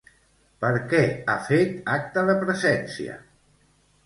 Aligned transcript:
Per 0.63 0.71
què 0.93 1.01
ha 1.33 1.35
fet 1.49 1.91
acte 1.97 2.25
de 2.31 2.37
presència? 2.45 3.21